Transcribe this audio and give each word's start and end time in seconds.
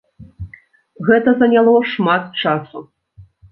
Гэта 1.09 1.35
заняло 1.45 1.75
шмат 1.93 2.23
часу. 2.47 2.85